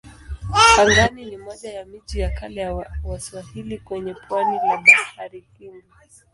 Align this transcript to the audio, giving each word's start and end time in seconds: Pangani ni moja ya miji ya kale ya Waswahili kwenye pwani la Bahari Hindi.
Pangani 0.75 1.25
ni 1.25 1.37
moja 1.37 1.73
ya 1.73 1.85
miji 1.85 2.19
ya 2.19 2.29
kale 2.29 2.61
ya 2.61 2.85
Waswahili 3.03 3.77
kwenye 3.77 4.13
pwani 4.29 4.55
la 4.57 4.77
Bahari 4.85 5.45
Hindi. 5.59 5.85